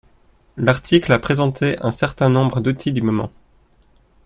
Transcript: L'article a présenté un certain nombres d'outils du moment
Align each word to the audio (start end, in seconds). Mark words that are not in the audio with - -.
L'article 0.57 1.13
a 1.13 1.19
présenté 1.19 1.77
un 1.79 1.91
certain 1.91 2.27
nombres 2.27 2.59
d'outils 2.59 2.91
du 2.91 3.03
moment 3.03 3.29